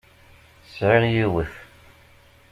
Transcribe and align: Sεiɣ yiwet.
Sεiɣ 0.75 1.03
yiwet. 1.13 1.53